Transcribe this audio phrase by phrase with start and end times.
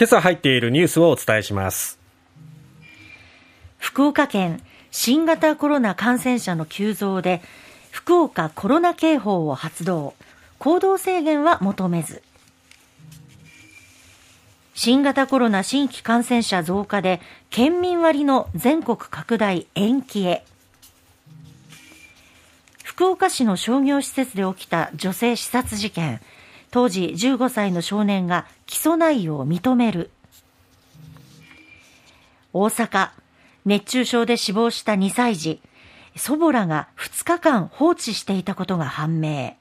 [0.00, 1.98] 今朝入っているニュースをお伝えします。
[3.76, 7.42] 福岡県新型コロナ感染者の急増で
[7.90, 10.14] 福岡コロナ警報を発動。
[10.58, 12.22] 行動制限は求めず。
[14.72, 17.20] 新型コロナ新規感染者増加で
[17.50, 20.46] 県民割の全国拡大延期へ。
[22.82, 26.22] 福岡市の商業施設で起きた女性刺殺事件。
[26.70, 30.10] 当時15歳の少年が起訴内容を認める。
[32.52, 33.10] 大阪、
[33.64, 35.60] 熱中症で死亡した2歳児、
[36.16, 39.54] 祖母らが2日間放置していたことが判明。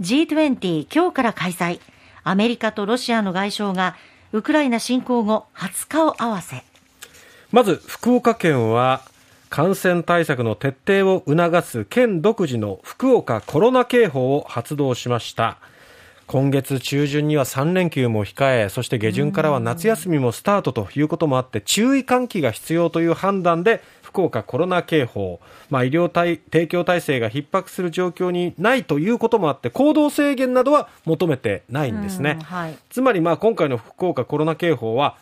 [0.00, 1.80] G20 今日から開催。
[2.22, 3.96] アメリカとロシアの外相が
[4.32, 6.64] ウクライナ侵攻後20日を合わせ。
[7.50, 9.02] まず福岡県は
[9.50, 15.58] 感染対策の徹底を促す県独自の福岡コロナ警報を発動しました。
[16.28, 35.16] 今月中旬には3連休も控えそして下旬からは夏休みもスタートということもあって注意喚起が必要という判断で福岡コロナ警報、まあ、医療提供体制が逼迫する状況にないということもあって行動制限などは求めてないんですね、はい、つまりまあ今回の福岡コロナ警報は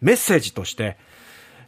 [0.00, 0.96] メッセージとして、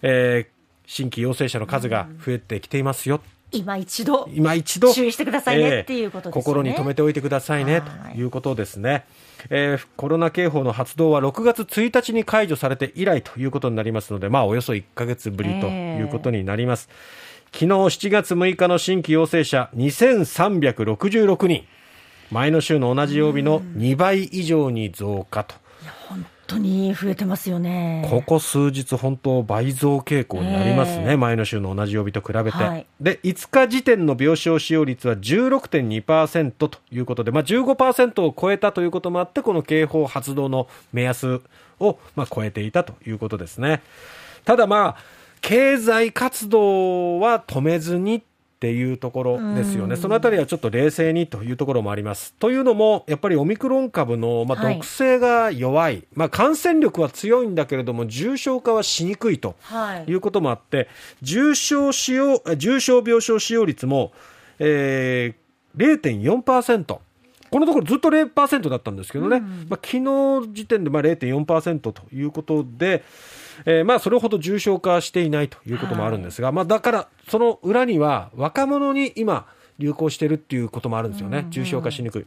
[0.00, 0.57] えー
[0.88, 3.20] 新規陽性者の数が増えてきていますよ。
[3.52, 6.42] 今一度、今一度注意してくださいね、っていうことですね。
[6.42, 9.04] 心に留めておいてくださいね、ということですね。
[9.50, 16.88] えー、コロナ警報の発動は6月1日に解除されて以来ということになりますので、まあ、およそ1か月ぶりということになります。
[17.52, 21.64] えー、昨日7月6日の新規陽性者2366人。
[22.30, 25.54] 前の週の同じ曜日の2倍以上に増加と。
[26.48, 28.04] 当に増えてますよね。
[28.10, 41.42] ここ数日、本当、倍増傾向になりますね、前の週の同じ曜日と比べて、はい、で5日時点の病床使用率は16.2%ということで、まあ、15%を超えたということもあって、この警報発動の目安
[41.78, 43.82] を、まあ、超えていたということですね。
[44.44, 48.22] ただまあ経済活動は止めずに
[48.58, 52.34] っていうところですよね、そのあたりはちょっと冷静にというところもあります。
[52.40, 59.54] というのも、やっぱりオミクロン株の、まあ、毒性が弱い、はい、まあ、感染力は強いんだけれども、重症化はしにくいと
[60.08, 60.12] い。
[60.12, 60.88] うこともあって、はい、
[61.22, 64.10] 重症使用重症病床使用率も、
[64.58, 66.84] えー、0.4%。
[67.50, 73.04] このところずっと0%だったんですけどね、うん、まあ、昨日時点でまあ0.4%ということで、
[73.64, 79.46] えー、まあそれほど重症化していないということもあるんですが、はい、まあ、だからその裏には若者に今
[79.78, 82.26] 流行しているっていうこともあるんですよね、重症化しにくい。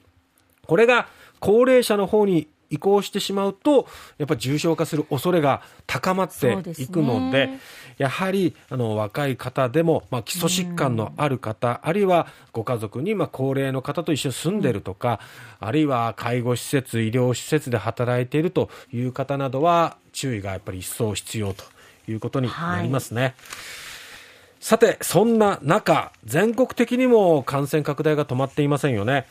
[0.66, 1.08] これが
[1.40, 3.88] 高齢者の方に移行してしまうと、
[4.18, 7.60] やっぱり重症化する恐れが高まっていくので、でね、
[7.98, 15.20] やはりあの若い方でも、まあ、基礎疾患のある方、あるいはご家族に、まあ、高齢の方と一緒に住んでいるとか、
[15.60, 21.64] あるいは介護施設、医療施設で働いているという方などは、注意がやっぱり一層必要と
[22.08, 23.22] いうことになりますね。
[23.22, 23.34] はい
[24.62, 29.26] さて、そんな中、全国的にも感染拡大が止まっていませんよね。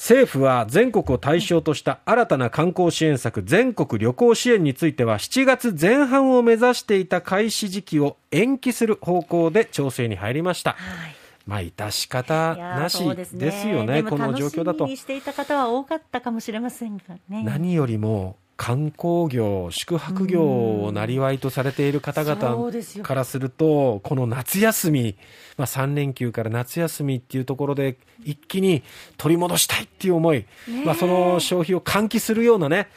[0.00, 10.70] 政府は全国を対象とした新たな観光支援策全国旅行支援については7月前半を目指していた開始時期を延期する方向で調整に入りました。
[10.70, 10.76] は
[11.08, 11.14] い
[11.46, 14.86] まあ、致し方なしですよね、この状況だと。
[14.86, 17.42] していた方は多かったかもしれませんがね。
[17.42, 22.70] 何よりも観光業、宿泊業をなりわいとされている方々
[23.02, 25.16] からすると、この夏休み、
[25.56, 28.82] まあ、3連休から夏休みっていうところで、一気に
[29.16, 30.44] 取り戻したいっていう思い、
[30.84, 32.88] まあ、その消費を喚起するようなね、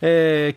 [0.00, 0.56] え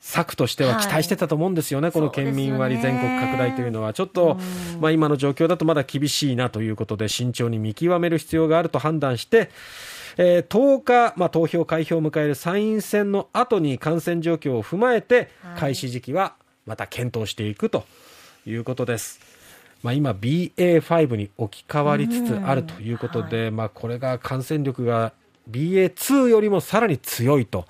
[0.00, 4.36] 策としては期待してたと思うんですよね、はい、この県民割全国拡大というのは、ちょっと、
[4.82, 9.48] まあ、今の状況だとまだ厳しいなということで、慎重に見極める必要があると判断して、
[10.20, 16.34] えー、10日、まあ、投票開票を迎える参院選の後に感染状況を踏まえて、開始時期は
[16.66, 17.86] また検討していくと
[18.44, 19.20] いうことです。
[19.84, 25.12] まあ、今、BA.5 に置き換わりつつあるということで、はい、まあ、これが感染力が
[25.50, 27.66] BA.2 よりもさらに強いと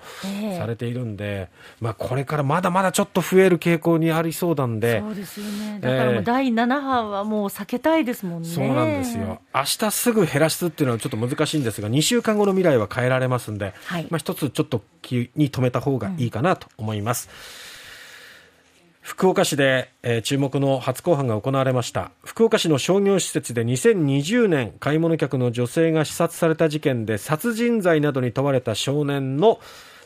[0.57, 17.29] されているんで、えー、まあ、これからまだまだちょっと増える傾向にありそうなんで、そうですよね、だからもう第7波はもう避けたいですもんね、そうなんですよ、明日すぐ減らすっていうのはちょっと難しいんですが、2週間後の未来は変えられますんで、はい、まあ、一つちょっと気に留めた方がいいかなと思います。
[17.63, 17.69] うん
[19.01, 22.11] 福岡市で、えー、注目の初公判が行われました。
[22.23, 29.59] 福岡市の商業施設で2020年買い物客の女性が刺殺された事件で殺人罪などに問われた少年の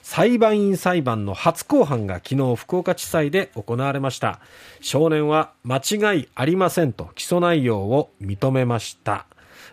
[0.04, 4.40] 裁判員裁判の初公判が昨日福岡地裁で行われました。
[4.82, 9.26] 少年は間違いありませんと起訴内容を認めました。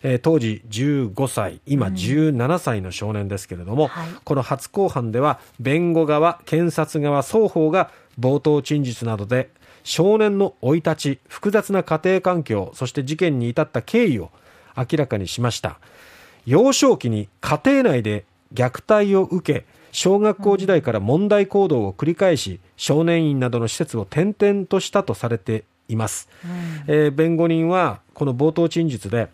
[0.02, 9.50] えー、当時15歳、今17歳の少年ですけれども、うんはい、この初公判では、弁護側、検察側、双方が冒頭陳述などで、
[9.82, 14.30] 少年の生い立ち、複雑な家庭環境、そして事件に至った経緯を
[14.76, 15.78] 明らかにしました。
[16.46, 18.24] 幼少期に家庭内で
[18.54, 26.28] 虐待を受け、小学校時代から問題行動を繰り返し、少年院などの施設を転々としたとされています。
[26.44, 29.28] うん、えー、弁護人は、この冒頭陳述で、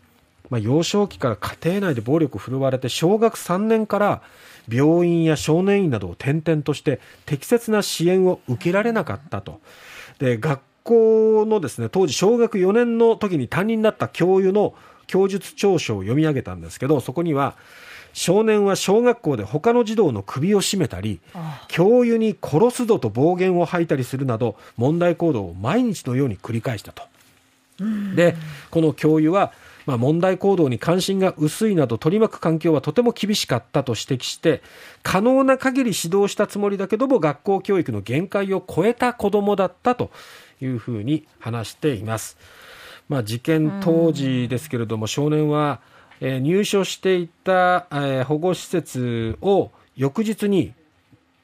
[0.50, 4.22] まあ、幼少期から家庭内で暴力を振るわれて、小学3年から
[4.68, 9.60] 病院や少年院などを転々として適切な支援を受けられなかったと。
[10.18, 14.74] で、学校のですね、当時小学4年の時に担任だった教諭の
[15.06, 17.54] 供述調書を読み上げたんですけど、そこには、
[18.12, 21.20] 少年は小学校で他の児童の首を絞めたり、
[21.68, 27.02] 教諭に殺すぞと暴言を吐いたりするなど、問題行動を毎日のように繰り返したと。
[28.14, 28.34] で、
[28.70, 29.52] この教諭は、
[29.86, 34.60] まあ、問題行動に関心が薄いなど取り巻く環境はとても厳しかったと指摘して
[35.02, 40.10] 可能な限り指導したつもりだけども学校教育の限界を超えた子どもだったと
[40.60, 42.36] いうふうに話しています。
[43.08, 45.80] まあ、事件当時ですけれども少年は、
[46.20, 50.74] えー、入所していた、えー、保護施設を翌日に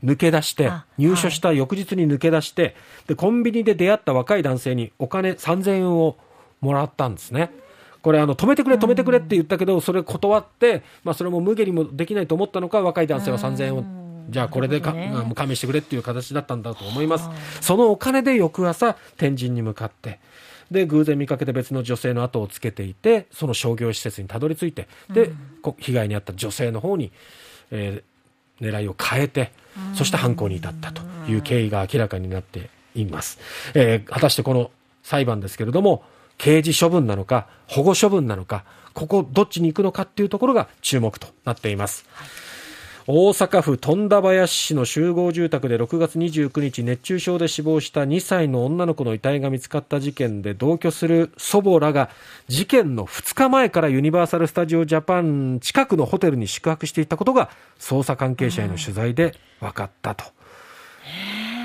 [0.04, 2.74] 抜け出して、入所した翌日に抜け出して、
[3.06, 6.16] で、コンビニで出会った若い男性にお金3000円を
[6.60, 7.52] もらったんですね。
[8.02, 13.84] これあの止めてくれ止めてくれって言ったけど、それ断って、まあそれも無下にもできないと思ったのか、若い男性は3000円を、
[14.28, 17.28] じゃあこれでか、ね、加盟してくれっていう形だったんだと思います。
[17.60, 20.18] そのお金で翌朝、天神に向かって、
[20.70, 25.30] で、偶然見かけて別の女性の後をつけていて、その商業施設にたどり着いて、で、
[25.78, 27.12] 被害に遭った女性の方に、
[27.70, 29.52] えー、狙いを変えて、
[29.94, 33.38] そして犯行に至ったという経緯が明らかになっています。
[33.74, 34.70] えー、果たしてこの
[35.02, 36.04] 裁判ですけれども、
[36.42, 42.04] 刑事処分なのか、保護処分なのか、ここどっちに行くのかっていうところが注目となっています。
[42.12, 42.28] はい
[43.08, 52.10] 大阪府富田林市の集合住宅で6月29日熱中症で死亡した2歳の女の子の遺体が見つかった事件で同居する祖母らが
[52.46, 57.50] 事件の2日前からユニバーサル・スタジオ・ジャパン近くのホテルに宿泊していたことが
[57.80, 60.26] 捜査関係者への取材で分かったと。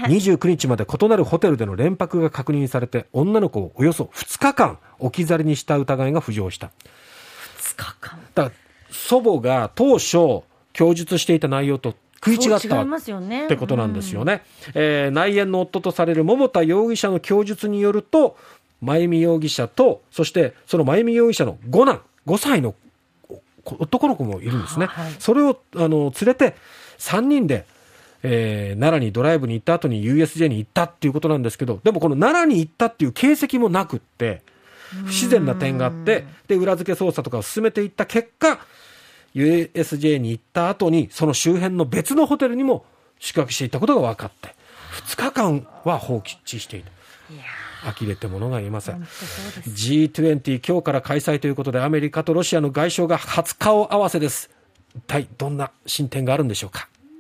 [0.06, 6.72] 29日まで異なるホテルでの連泊が確認されて、女の子をおよそ2日間置き去りにした疑いが浮上した。
[7.60, 8.56] 2日間だから
[8.90, 14.44] 祖母が当初供述していた内容と食い違ったってことなんですよね。
[14.74, 18.38] えー、内縁の夫とされる桃田容疑者の供述によると、
[18.82, 22.76] 真由美容疑者と、そしてその真由美容疑者の五男、5歳の
[23.64, 24.88] 男の子もいるんですね。
[24.88, 26.56] はい、それをあの連れて
[26.98, 27.66] 3人で
[28.24, 34.42] えー、奈良にドライブに行った後に USJ に行ったっていうことなんですけど、でもこの奈良に行ったっていう形跡もなくって、
[35.06, 38.60] 不自然な点があって、で、裏付け捜査とかを進めていった結果、
[39.36, 42.86] USJ に行った後に、その周辺の別のホテルにも
[43.20, 44.56] 宿泊していたことが分かって、
[45.06, 46.92] 2日間は放棄していた。
[47.84, 49.04] 呆れてものが言えません。
[49.04, 54.50] G20 今日から開催ということで、アメリカとロシアの外相が初顔合わせです。
[54.96, 56.90] 一体どんな進展があるんでしょうか。